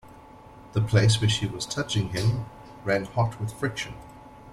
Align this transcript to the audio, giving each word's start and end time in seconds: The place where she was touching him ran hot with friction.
The 0.73 0.81
place 0.81 1.21
where 1.21 1.29
she 1.29 1.45
was 1.45 1.67
touching 1.67 2.09
him 2.09 2.47
ran 2.85 3.05
hot 3.05 3.39
with 3.39 3.53
friction. 3.53 3.93